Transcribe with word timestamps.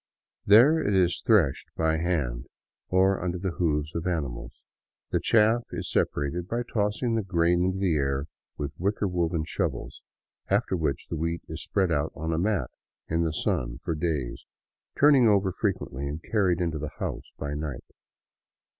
There 0.47 0.79
it 0.79 0.95
is 0.95 1.21
threshed 1.23 1.67
by 1.77 1.97
hand, 1.97 2.47
or 2.89 3.23
under 3.23 3.37
the 3.37 3.51
hoofs 3.51 3.93
of 3.93 4.07
animals; 4.07 4.63
the 5.11 5.19
chaff 5.19 5.61
is 5.71 5.91
separated 5.91 6.47
by 6.47 6.63
tossing 6.63 7.13
the 7.13 7.21
grain 7.21 7.63
into 7.63 7.77
the 7.77 7.93
air 7.97 8.25
with 8.57 8.73
wicker 8.79 9.07
woven 9.07 9.43
shovels, 9.45 10.01
after 10.49 10.75
which 10.75 11.07
the 11.09 11.15
wheat 11.17 11.43
is 11.47 11.61
spread 11.61 11.91
out 11.91 12.11
on 12.15 12.33
a 12.33 12.39
mat 12.39 12.71
in 13.09 13.21
the 13.21 13.31
sun 13.31 13.77
for 13.83 13.93
days, 13.93 14.47
turned 14.97 15.27
over 15.29 15.51
frequently 15.51 16.07
and 16.07 16.23
carried 16.23 16.61
into 16.61 16.79
the 16.79 16.93
house 16.97 17.29
by 17.37 17.53
night. 17.53 17.85